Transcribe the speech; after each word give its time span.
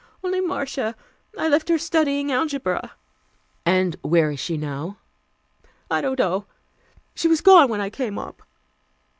"Only 0.23 0.41
Marcia. 0.41 0.95
I 1.37 1.47
left 1.47 1.69
her 1.69 1.77
studying 1.77 2.31
algebra." 2.31 2.93
"And 3.67 3.97
where 4.01 4.31
is 4.31 4.39
she 4.39 4.57
now?" 4.57 4.97
"I 5.91 6.01
don't 6.01 6.17
know. 6.17 6.47
She 7.13 7.27
was 7.27 7.39
gone 7.41 7.69
when 7.69 7.81
I 7.81 7.91
came 7.91 8.17
up." 8.17 8.41